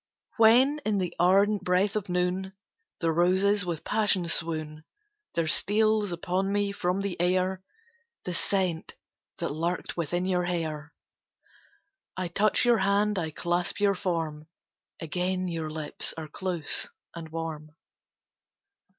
[0.37, 2.53] When, in the ardent breath of noon,
[3.01, 4.83] The roses with passion swoon;
[5.35, 7.61] There steals upon me from the air
[8.23, 8.95] The scent
[9.37, 10.91] that lurked within your hair;
[12.17, 14.47] I touch your hand, I clasp your form
[14.99, 17.75] Again your lips are close and warm.